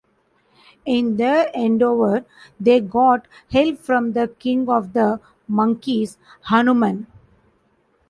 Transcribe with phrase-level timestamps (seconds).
[0.83, 2.25] In their endeavor
[2.59, 6.17] they got help from the King of the Monkeys
[6.49, 7.05] Hanuman.